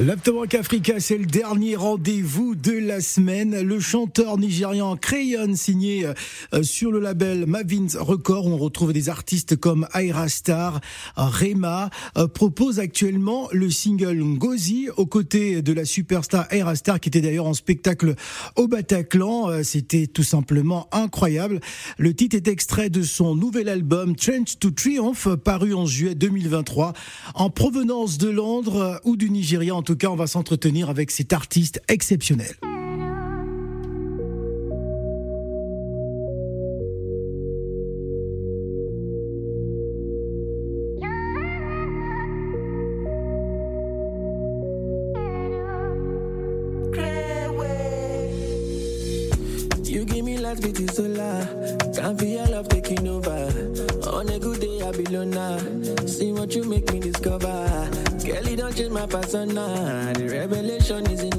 [0.00, 3.60] L'Afterwork Africa, c'est le dernier rendez-vous de la semaine.
[3.62, 9.56] Le chanteur nigérian Crayon, signé euh, sur le label Mavins Record, on retrouve des artistes
[9.56, 10.80] comme Aira Star,
[11.16, 17.08] Rema, euh, propose actuellement le single Ngozi, aux côtés de la superstar Aira Star, qui
[17.08, 18.14] était d'ailleurs en spectacle
[18.54, 19.50] au Bataclan.
[19.50, 21.58] Euh, c'était tout simplement incroyable.
[21.98, 26.92] Le titre est extrait de son nouvel album Trench to Triumph, paru en juillet 2023,
[27.34, 31.80] en provenance de Londres ou du Nigeria tout cas, on va s'entretenir avec cet artiste
[31.88, 32.67] exceptionnel.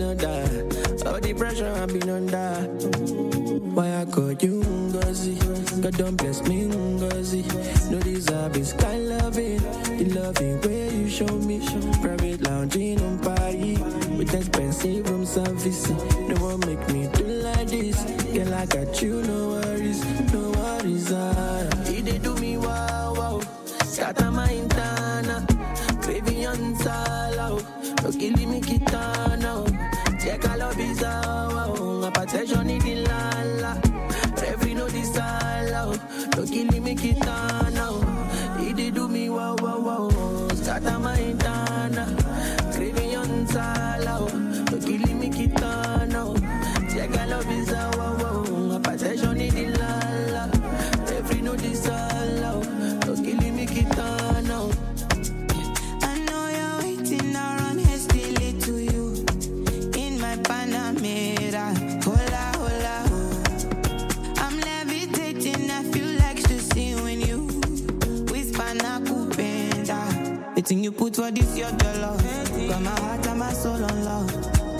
[0.10, 0.66] Order.
[1.06, 2.54] All the pressure I've been under.
[3.76, 5.82] Why I call you Ngozi?
[5.82, 7.44] God don't bless me Ngozi.
[7.92, 9.62] No deserve is kind loving.
[9.98, 11.60] The loving way you show me.
[12.02, 13.78] Private lounging on party.
[14.18, 15.90] With expensive room service.
[15.90, 18.04] No one make me do like this.
[18.34, 19.49] Girl, I got you, no
[71.10, 72.18] put for this your dollar.
[72.68, 74.32] Got my heart and my soul on love,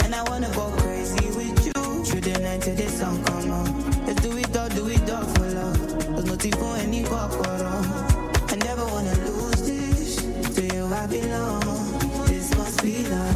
[0.04, 2.06] and I wanna go crazy with you.
[2.06, 4.06] Through the night till the sun come on.
[4.06, 5.78] Let's do it all, do it all for love.
[6.14, 7.06] There's nothing for any.
[8.52, 10.16] I never wanna lose this.
[10.56, 12.26] To you I belong.
[12.28, 13.29] This must be love.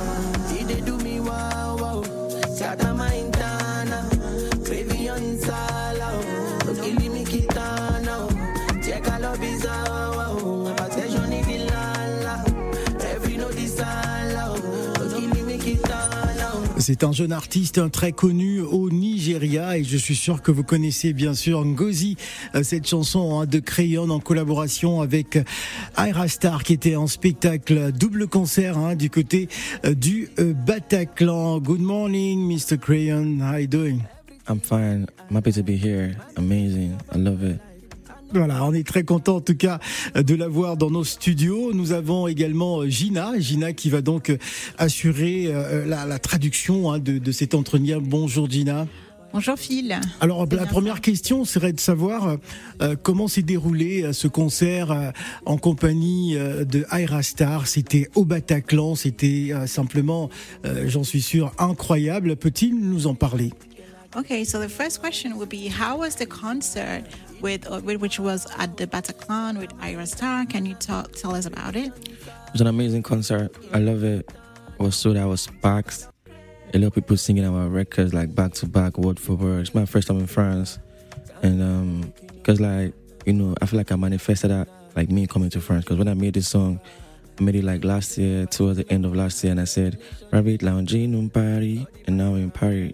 [16.84, 21.14] C'est un jeune artiste très connu au Nigeria et je suis sûr que vous connaissez
[21.14, 22.18] bien sûr Ngozi,
[22.56, 25.40] euh, cette chanson hein, de Crayon en collaboration avec
[25.98, 29.48] Ira Star qui était en spectacle double concert hein, du côté
[29.86, 31.60] euh, du euh, Bataclan.
[31.60, 32.78] Good morning, Mr.
[32.78, 33.40] Crayon.
[33.40, 34.00] How you doing?
[34.50, 35.06] I'm fine.
[35.30, 36.18] I'm happy to be here.
[36.36, 36.98] Amazing.
[37.16, 37.73] I love it.
[38.34, 39.80] Voilà, on est très content en tout cas
[40.16, 41.72] de l'avoir dans nos studios.
[41.72, 44.36] Nous avons également Gina, Gina qui va donc
[44.80, 48.00] assurer euh, la, la traduction hein, de, de cet entretien.
[48.02, 48.88] Bonjour Gina.
[49.34, 50.00] Bonjour Phil.
[50.20, 52.38] Alors la première question serait de savoir
[52.82, 55.12] euh, comment s'est déroulé euh, ce concert euh,
[55.46, 57.68] en compagnie euh, de Aira Star.
[57.68, 60.30] C'était au Bataclan, c'était euh, simplement,
[60.66, 62.36] euh, j'en suis sûr, incroyable.
[62.36, 63.52] Peut-il nous en parler?
[64.16, 67.04] Okay, so the first question would be How was the concert
[67.42, 70.46] with, uh, which was at the Bataclan with Ayra Starr?
[70.46, 71.88] Can you talk, tell us about it?
[71.88, 73.56] It was an amazing concert.
[73.74, 74.32] I love it.
[74.78, 76.08] Was so that was packed.
[76.76, 79.62] A lot of people singing our records like back to back, word for word.
[79.62, 80.78] It's my first time in France,
[81.42, 82.14] and um,
[82.44, 82.94] cause like
[83.26, 85.86] you know, I feel like I manifested that like me coming to France.
[85.86, 86.80] Cause when I made this song,
[87.40, 90.00] I made it like last year, towards the end of last year, and I said,
[90.32, 92.94] "Rabbit lounging in Paris," and now in Paris.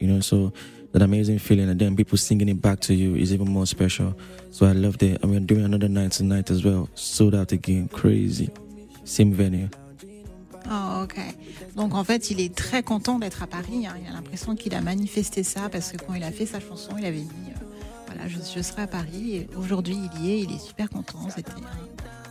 [0.00, 0.52] You know, so
[0.92, 4.14] that amazing feeling, and then people singing it back to you is even more special.
[4.50, 5.22] So I loved it.
[5.22, 6.88] And we're doing another night tonight as well.
[6.94, 8.50] Sold out again, crazy.
[9.04, 9.68] Same venue.
[10.70, 11.18] Oh, ok.
[11.76, 13.86] Donc en fait, il est très content d'être à Paris.
[13.86, 13.94] hein.
[14.02, 16.92] Il a l'impression qu'il a manifesté ça parce que quand il a fait sa chanson,
[16.98, 17.64] il avait dit euh,
[18.06, 19.46] voilà, je, je serai à Paris.
[19.56, 20.40] Aujourd'hui, il y est.
[20.40, 21.18] Il est super content.
[21.34, 21.52] C'était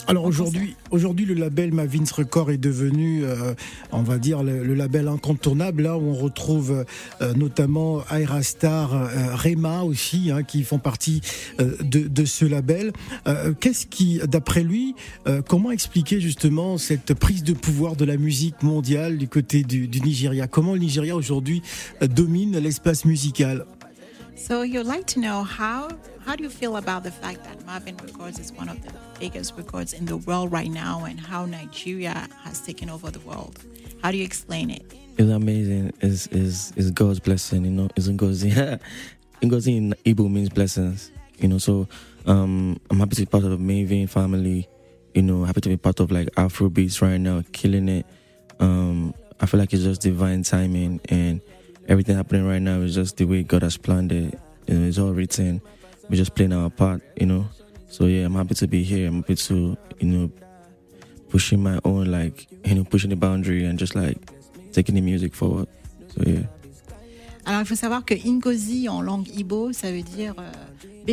[0.09, 3.53] Alors aujourd'hui, aujourd'hui, le label Mavins Record est devenu, euh,
[3.91, 6.83] on va dire, le, le label incontournable, là où on retrouve
[7.21, 11.21] euh, notamment Aira Star, euh, Rema aussi, hein, qui font partie
[11.59, 12.91] euh, de, de ce label.
[13.27, 14.95] Euh, Qu'est-ce qui, d'après lui,
[15.27, 19.88] euh, comment expliquer justement cette prise de pouvoir de la musique mondiale du côté du,
[19.88, 20.47] du Nigeria?
[20.47, 21.62] Comment le Nigeria aujourd'hui
[22.01, 23.63] euh, domine l'espace musical?
[24.35, 25.89] So you'd like to know how
[26.29, 29.57] how do you feel about the fact that Marvin Records is one of the biggest
[29.57, 33.57] records in the world right now, and how Nigeria has taken over the world?
[34.03, 34.85] How do you explain it?
[35.17, 35.91] It's amazing.
[36.01, 37.89] It's, it's, it's God's blessing, you know.
[37.95, 38.79] It's Ngozi.
[39.41, 41.57] Ngozi in Igbo means blessings, you know.
[41.57, 41.87] So
[42.27, 44.69] um, I'm happy to be part of the Mavin family,
[45.15, 48.05] you know, happy to be part of like Afrobeats right now, killing it.
[48.59, 51.41] Um, I feel like it's just divine timing and
[51.87, 54.39] everything happening right now is just the way God has planned it.
[54.67, 55.63] You know, it's all written.
[56.09, 57.45] We're just playing our part, you know.
[57.89, 59.07] So yeah, I'm happy to be here.
[59.07, 60.31] I'm happy to, you know,
[61.29, 64.17] pushing my own like, you know, pushing the boundary and just like
[64.73, 65.67] taking the music forward.
[66.15, 66.47] So yeah.
[67.45, 70.51] Alors il faut savoir que Ngozi en langue Igbo, ça veut dire euh,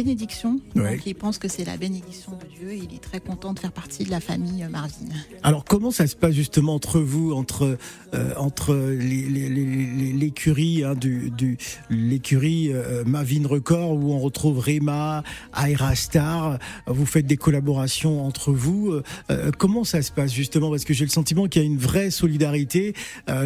[0.02, 0.60] bénédiction.
[0.74, 0.96] Ouais.
[0.96, 2.74] Donc il pense que c'est la bénédiction de Dieu.
[2.74, 5.06] Il est très content de faire partie de la famille euh, Marvin.
[5.42, 7.78] Alors comment ça se passe justement entre vous, entre
[8.14, 11.56] euh, entre les- les- les- les- l'écurie hein, du, du
[11.88, 15.22] l'écurie euh, Mavin Record où on retrouve Rema,
[15.66, 19.00] Aira Star, vous faites des collaborations entre vous.
[19.30, 21.78] euh, comment ça se passe justement Parce que j'ai le sentiment qu'il y a une
[21.78, 22.92] vraie solidarité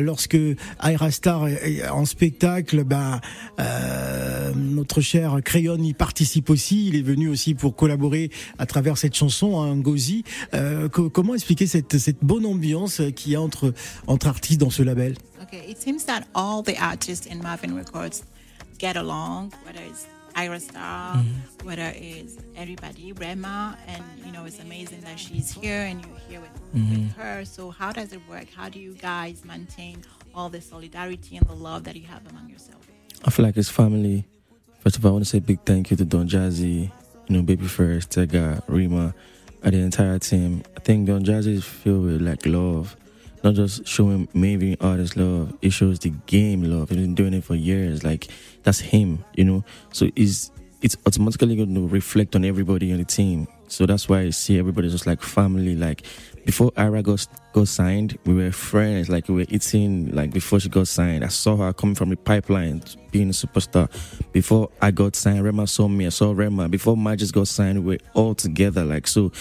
[0.00, 0.37] lorsque
[0.82, 2.82] Aira Star est en spectacle.
[2.85, 3.20] Ben
[4.56, 6.87] notre cher Crayon y participe aussi.
[6.89, 10.25] Il est venu aussi pour collaborer à travers cette chanson, hein, Ngozi.
[10.55, 13.75] Euh, co- comment expliquer cette, cette bonne ambiance qu'il y a entre,
[14.07, 15.15] entre artistes dans ce label?
[15.43, 18.23] Okay, it seems that all the artists in Marvin Records
[18.79, 20.07] get along, whether it's
[20.37, 21.17] Ira Star,
[21.65, 26.41] whether it's everybody, Rema, and you know it's amazing that she's here and you're here
[26.41, 27.45] with, with her.
[27.45, 28.47] So how does it work?
[28.57, 29.97] How do you guys maintain
[30.33, 32.87] all the solidarity and the love that you have among yourselves?
[33.25, 34.25] I feel like it's family.
[34.81, 36.91] First of all, I want to say a big thank you to Don Jazzy,
[37.29, 39.15] you know, Baby First, Tega, Rema,
[39.62, 40.62] and the entire team.
[40.75, 42.97] I think Don Jazzy is filled with like love,
[43.44, 45.53] not just showing maybe artists love.
[45.61, 46.88] It shows the game love.
[46.88, 48.03] He's been doing it for years.
[48.05, 48.29] Like
[48.62, 49.65] that's him, you know.
[49.93, 50.50] So it's
[50.82, 53.47] it's automatically going to reflect on everybody on the team.
[53.69, 55.77] So that's why I see everybody just like family.
[55.77, 56.03] Like
[56.44, 59.09] before Ayra got got signed, we were friends.
[59.09, 60.11] Like we were eating.
[60.15, 63.88] Like before she got signed, I saw her coming from the pipeline, being a superstar.
[64.32, 66.06] Before I got signed, Rema saw me.
[66.06, 66.69] I saw Rema.
[66.69, 68.85] Before Magixx got signed, we were all together.
[68.85, 69.32] Like so,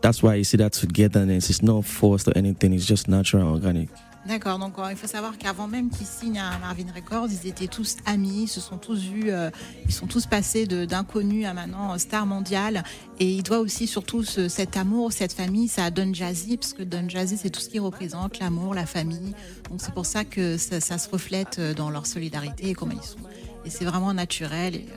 [0.00, 1.50] that's why you see that togetherness.
[1.50, 2.72] It's not forced or anything.
[2.72, 3.90] It's just natural, organic.
[4.28, 7.66] D'accord, donc euh, il faut savoir qu'avant même qu'ils signent à Marvin Records, ils étaient
[7.66, 9.48] tous amis, ils se sont tous vus, euh,
[9.86, 12.84] ils sont tous passés d'inconnus à maintenant euh, star mondiale.
[13.20, 16.74] Et il doit aussi surtout ce- cet amour, cette famille, ça à Don Jazzy, parce
[16.74, 19.34] que Don Jazzy c'est tout ce qui représente l'amour, la famille.
[19.70, 23.16] Donc c'est pour ça que ça, se reflète dans leur solidarité et comment ils sont.
[23.64, 24.88] Et c'est vraiment naturel et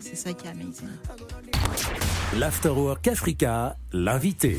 [0.00, 0.88] c'est ça qui est amazing.
[2.36, 4.58] L'Afterwork Africa, l'invité.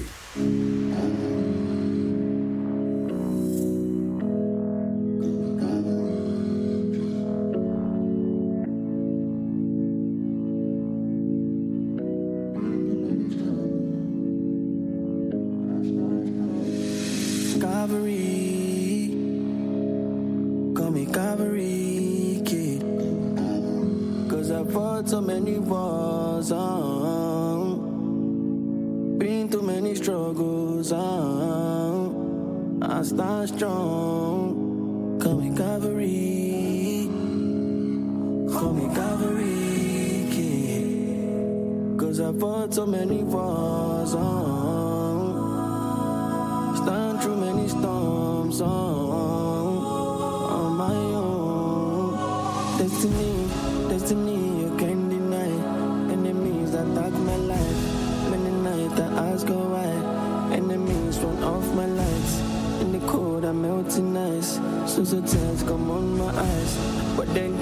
[24.58, 27.78] Cause I fought so many wars, um,
[29.20, 35.20] been through many struggles, um, I stand strong.
[35.22, 37.08] Call me Calvary,
[38.52, 39.54] call me Calvary.
[42.00, 45.36] Cause I fought so many wars, um,
[46.78, 49.78] stand through many storms on,
[50.58, 52.18] on my own.
[52.80, 53.37] Destiny,
[64.98, 66.78] So so tears come on my eyes.
[67.16, 67.57] But then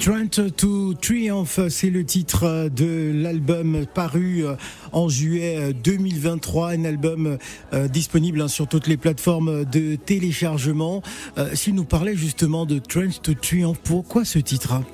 [0.00, 4.44] Trent to Triumph, c'est le titre de l'album paru
[4.92, 7.36] en juillet 2023, un album
[7.74, 11.02] euh, disponible hein, sur toutes les plateformes de téléchargement.
[11.36, 14.84] Euh, S'il nous parlait justement de Trent to Triumph, pourquoi ce titre hein?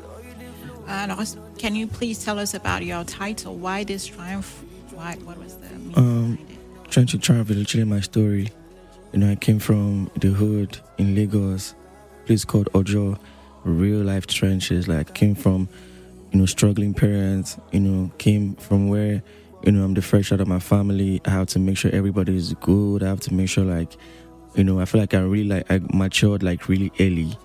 [0.89, 1.23] Alors,
[1.57, 3.53] can you please tell us about your title?
[3.61, 4.55] Why this triumph?
[4.93, 6.39] Why, what was the meaning Um?
[6.91, 8.51] Trying to travel, literally my story.
[9.13, 11.75] You know, I came from the hood in Lagos,
[12.27, 13.19] place called Ojo,
[13.67, 14.89] real life trenches.
[14.89, 15.69] Like, came from,
[16.33, 17.59] you know, struggling parents.
[17.73, 19.23] You know, came from where,
[19.65, 21.21] you know, I'm the first out of my family.
[21.25, 23.03] I have to make sure everybody is good.
[23.03, 23.97] I have to make sure, like,
[24.55, 27.37] you know, I feel like I really like I matured like really early.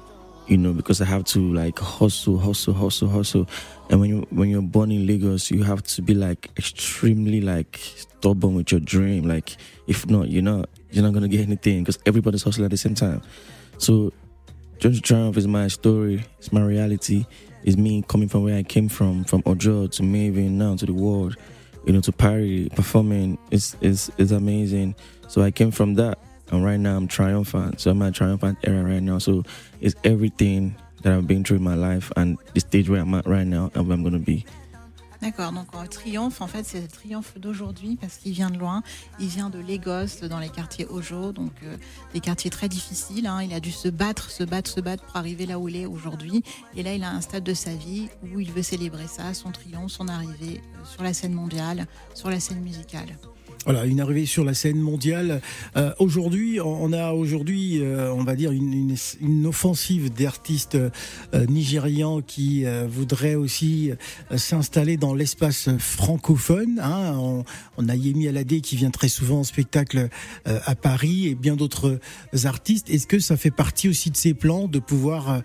[0.47, 3.47] You know, because I have to like hustle, hustle, hustle, hustle.
[3.89, 7.79] And when you when you're born in Lagos, you have to be like extremely like
[7.95, 9.27] stubborn with your dream.
[9.27, 9.55] Like
[9.87, 12.95] if not, you're not you're not gonna get anything because everybody's hustling at the same
[12.95, 13.21] time.
[13.77, 14.13] So,
[14.81, 16.25] Just Triumph is my story.
[16.39, 17.27] It's my reality.
[17.61, 20.93] It's me coming from where I came from, from Ojo to Mavin, now to the
[20.93, 21.35] world.
[21.85, 23.37] You know, to Paris, performing.
[23.51, 24.95] It's it's it's amazing.
[25.27, 26.17] So I came from that,
[26.51, 27.79] and right now I'm triumphant.
[27.79, 29.19] So I'm at triumphant era right now.
[29.19, 29.43] So
[29.81, 33.27] it's everything that I've been through in my life and the stage where I'm at
[33.27, 34.47] right now and where I'm gonna be.
[35.21, 38.81] D'accord, donc Triomphe, en fait, c'est le triomphe d'aujourd'hui parce qu'il vient de loin.
[39.19, 41.77] Il vient de Lagos, dans les quartiers Ojo, donc euh,
[42.13, 43.27] des quartiers très difficiles.
[43.27, 43.43] hein.
[43.43, 45.85] Il a dû se battre, se battre, se battre pour arriver là où il est
[45.85, 46.43] aujourd'hui.
[46.75, 49.51] Et là, il a un stade de sa vie où il veut célébrer ça, son
[49.51, 51.85] triomphe, son arrivée euh, sur la scène mondiale,
[52.15, 53.15] sur la scène musicale.
[53.65, 55.39] Voilà, une arrivée sur la scène mondiale.
[55.77, 62.21] Euh, aujourd'hui, on a aujourd'hui, euh, on va dire, une, une, offensive d'artistes euh, nigérians
[62.21, 63.91] qui voudraient aussi
[64.35, 66.79] s'installer dans l'espace francophone.
[66.81, 67.43] Hein.
[67.77, 70.09] On, a Yemi Alade qui vient très souvent en spectacle
[70.45, 71.99] à Paris et bien d'autres
[72.43, 72.89] artistes.
[72.89, 75.41] Est-ce que ça fait partie aussi de ces plans de pouvoir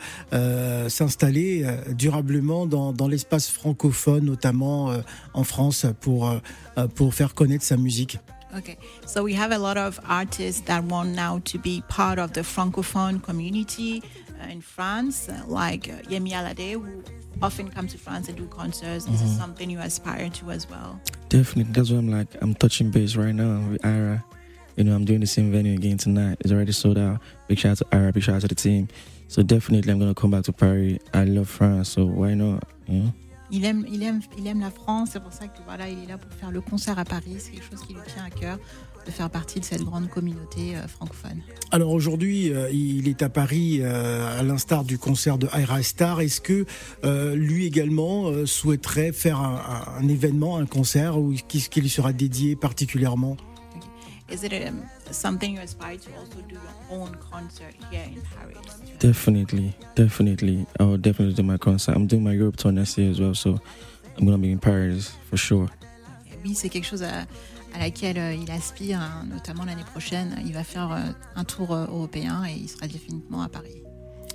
[0.88, 4.92] s'installer durablement dans, dans l'espace francophone, notamment
[5.32, 6.32] en France, pour,
[6.94, 7.95] pour faire connaître sa musique
[8.54, 12.32] Okay, so we have a lot of artists that want now to be part of
[12.32, 14.02] the francophone community
[14.40, 17.02] uh, in France, uh, like uh, Yemi Alade, who
[17.42, 19.04] often come to France and do concerts.
[19.06, 21.00] This is something you aspire to as well.
[21.28, 22.28] Definitely, that's what I'm like.
[22.40, 24.22] I'm touching base right now with Ayra.
[24.76, 26.38] You know, I'm doing the same venue again tonight.
[26.40, 27.20] It's already sold out.
[27.48, 28.88] Big shout out to Ayra, big shout out to the team.
[29.28, 30.98] So definitely, I'm gonna come back to Paris.
[31.12, 32.64] I love France, so why not?
[32.86, 33.12] You know.
[33.50, 35.10] Il aime, il aime, il aime la France.
[35.12, 37.36] C'est pour ça que voilà, il est là pour faire le concert à Paris.
[37.38, 38.58] C'est quelque chose qui lui tient à cœur
[39.06, 41.40] de faire partie de cette grande communauté euh, francophone.
[41.70, 46.20] Alors aujourd'hui, euh, il est à Paris euh, à l'instar du concert de Ira Star.
[46.20, 46.66] Est-ce que
[47.34, 53.36] lui également souhaiterait faire un événement, un concert ou qu'est-ce qui lui sera dédié particulièrement?
[54.28, 58.80] Is it um, something you aspire to also do your own concert here in Paris?
[58.98, 60.66] Definitely, definitely.
[60.80, 61.94] I will definitely do my concert.
[61.94, 63.60] I'm doing my Europe tour next year as well, so
[64.18, 65.68] I'm gonna be in Paris for sure.
[66.44, 67.26] Oui, c'est quelque chose à,
[67.74, 70.36] à laquelle euh, il aspire, hein, notamment l'année prochaine.
[70.44, 73.85] Il va faire euh, un tour euh, européen et il sera définitivement à Paris.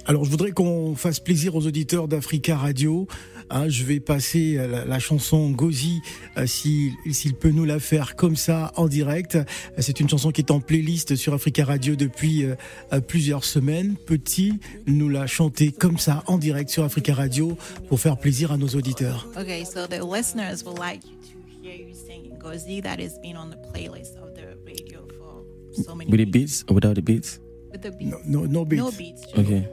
[0.07, 3.07] Alors je voudrais qu'on fasse plaisir aux auditeurs d'Africa Radio.
[3.49, 5.99] Hein, je vais passer euh, la, la chanson Gozi
[6.37, 9.35] euh, s'il peut nous la faire comme ça en direct.
[9.35, 9.43] Euh,
[9.77, 12.55] C'est une chanson qui est en playlist sur Africa Radio depuis euh,
[13.01, 13.95] plusieurs semaines.
[14.07, 17.57] Peut-il nous la chanter comme ça en direct sur Africa Radio
[17.89, 19.27] pour faire plaisir à nos auditeurs?
[19.37, 23.35] Okay, so the listeners would like you to hear you singing Gozi that has been
[23.35, 25.43] on the playlist of the radio for
[25.83, 27.39] so many With the beats or without the beats?
[27.71, 28.11] With the beats.
[28.25, 28.81] No, no, no beats.
[28.81, 29.23] No beats.
[29.37, 29.67] Okay.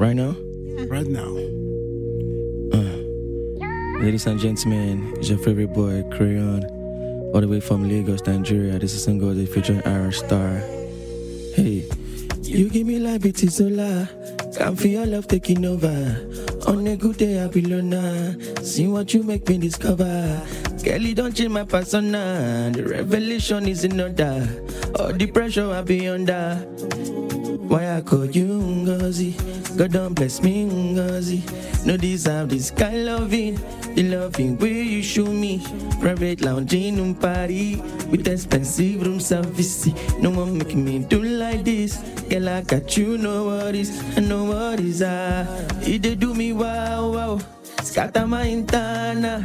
[0.00, 0.06] Freestyle.
[0.06, 0.34] Right now?
[0.88, 1.36] Right now.
[2.72, 6.64] Uh, ladies and gentlemen, it's your favorite boy, Crayon,
[7.34, 8.78] all the way from Lagos, Nigeria.
[8.78, 10.60] This is Ngozi featuring Ayra Starr.
[11.54, 11.84] Hey,
[12.42, 14.08] you give me life, it is solar.
[14.56, 16.16] Can feel your love taking over.
[16.66, 18.36] On a good day, I'll be loner.
[18.62, 20.40] See what you make me discover.
[20.82, 22.70] Kelly, don't change my persona.
[22.72, 24.48] The revelation is in order.
[24.98, 26.66] All the pressure I be under.
[27.70, 29.30] Why I call you Ngozi?
[29.78, 31.38] God don't bless me Ngozi.
[31.86, 33.60] No deserve this kind loving.
[33.94, 35.62] The loving way you show me.
[36.00, 37.76] Private lounging in party
[38.10, 39.86] with expensive room service.
[40.18, 41.98] No one making me do like this.
[42.28, 45.00] Girl, I got you, no worries, no worries.
[45.06, 45.46] Ah,
[45.82, 47.38] it do me wow wow.
[47.84, 49.44] Scatter my internal.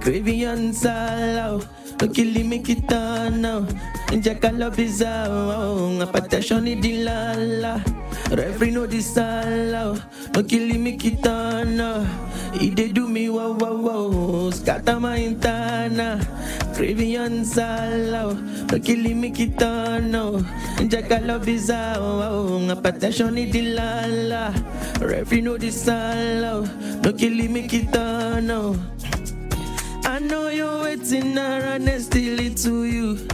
[0.00, 1.66] Craving on salao.
[2.00, 3.64] Me kitana.
[4.12, 6.02] Inject a love oh, is out.
[6.02, 7.82] A passion in the lala.
[8.30, 9.96] Referee know this all No
[10.36, 10.42] oh.
[10.42, 12.06] killing me kitana.
[12.58, 14.50] He dey do me wow wow wow.
[15.00, 16.20] My intana.
[17.44, 18.34] Salo.
[18.34, 20.32] No killing oh, me kitana.
[21.98, 22.74] Wow.
[22.74, 24.52] Hypertension dilala.
[25.58, 25.86] This
[27.02, 27.12] No
[27.52, 28.93] me kitana.
[30.24, 33.28] I know you're waiting around and still it to you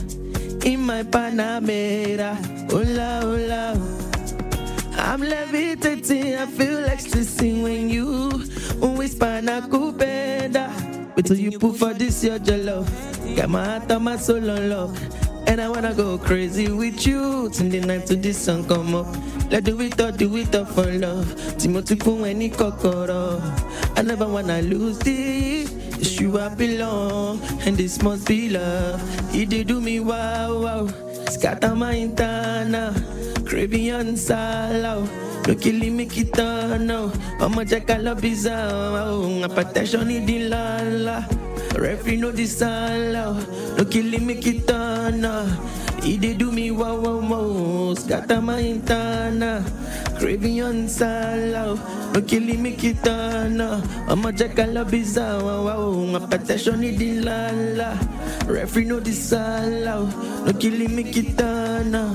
[0.64, 2.34] in my Panamera.
[2.68, 3.78] Hola, hola.
[4.98, 8.30] I'm levitating, I feel ecstasy when you
[8.80, 10.66] whisper na kupenda.
[11.14, 12.84] Wait till you put for this your jello.
[13.36, 14.96] Got my heart and my soul on lock.
[15.46, 19.06] And I wanna go crazy with you till the night till the sun come up.
[19.48, 21.56] Let's do it up, do it up for love.
[21.56, 23.40] Timothy Pum any kokoro.
[23.96, 25.59] I never wanna lose this.
[26.20, 29.00] You I belong, and this must be love.
[29.34, 30.84] It did do me wow wow.
[31.32, 32.92] Scatter my intana.
[33.48, 35.08] Caribbean salo.
[35.08, 35.42] Oh.
[35.48, 37.08] No killing me kitano.
[37.40, 38.68] I'ma check a love bizarre.
[38.68, 39.48] Uh, oh.
[39.48, 41.24] Hypertension in the lala.
[41.80, 43.40] Referee know this salo.
[43.40, 43.74] Oh.
[43.78, 45.48] No killing me kitana.
[46.04, 47.94] He did do me wow wow wow.
[47.94, 49.64] Scatter my intana.
[50.20, 50.88] Caribbean a
[54.66, 55.42] love bizarre.
[55.42, 57.98] Wow, hypertension in the lala.
[58.44, 60.04] Referee know this salo.
[60.44, 62.14] No killing me kitana.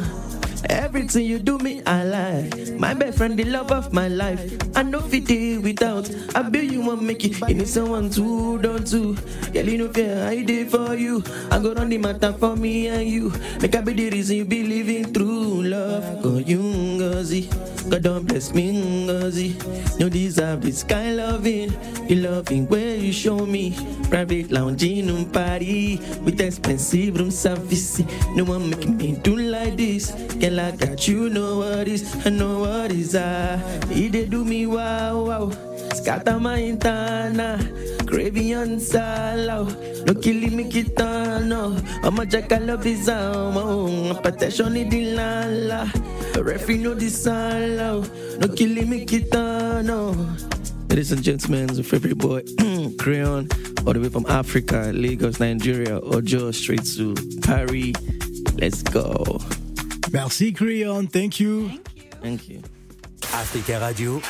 [0.70, 2.78] Everything you do me, I like.
[2.78, 4.54] My best friend, the love of my life.
[4.76, 6.08] I know fit it without.
[6.36, 7.40] I bet you want make it.
[7.50, 9.16] You need someone to, don't to.
[9.52, 11.24] Girl, you know fear, I did for you.
[11.50, 13.34] I go on the matter for me and you.
[13.62, 16.22] Make I be the reason you be living through love.
[16.22, 17.75] Go you, Ngozi.
[17.90, 19.54] God don't bless me, Ngozi.
[20.00, 21.70] You deserve this kind of loving.
[22.08, 23.78] The loving where you show me.
[24.10, 28.02] Private lounging on party with expensive room service.
[28.36, 30.12] No one making me do like this.
[30.42, 33.58] Girl, I got you, know what is, I know what is I.
[33.90, 35.50] He did do me wow wow.
[35.94, 37.62] Scatter my intana,
[38.06, 39.66] craving on salo.
[40.06, 41.80] No killing me kitano.
[42.04, 43.56] I'm a jack, I love his arm.
[43.56, 46.15] Hypertension in the lala.
[46.44, 48.02] Referee know this salo.
[48.40, 50.16] No killing me kitano.
[50.90, 52.42] Ladies and gentlemen, it's your favorite boy,
[53.00, 53.50] Crayon,
[53.86, 57.94] all the way from Africa, Lagos, Nigeria, Ojo, straight to Paris.
[58.58, 59.40] Let's go.
[60.12, 61.80] Merci Creon, thank you.
[62.22, 62.62] Thank you.
[63.34, 64.22] Africa Radio.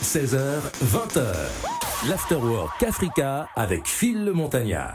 [0.00, 0.60] 16h,
[0.92, 2.08] 20h.
[2.08, 4.90] L'Afterwork Africa avec Phil le Montagnard.